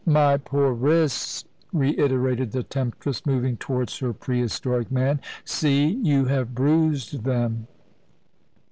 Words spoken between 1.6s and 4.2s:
reiterated the temptress, moving towards her